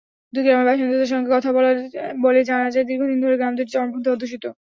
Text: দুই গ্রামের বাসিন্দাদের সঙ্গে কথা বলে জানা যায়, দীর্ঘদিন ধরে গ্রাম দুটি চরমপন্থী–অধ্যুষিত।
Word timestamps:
দুই 0.33 0.43
গ্রামের 0.43 0.67
বাসিন্দাদের 0.69 1.11
সঙ্গে 1.11 1.29
কথা 1.35 1.49
বলে 2.23 2.39
জানা 2.49 2.67
যায়, 2.73 2.85
দীর্ঘদিন 2.89 3.17
ধরে 3.23 3.35
গ্রাম 3.37 3.53
দুটি 3.57 3.71
চরমপন্থী–অধ্যুষিত। 3.73 4.43